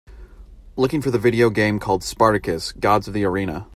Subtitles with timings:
[0.77, 3.67] Looking for the video game called Spartacus: Gods of the Arena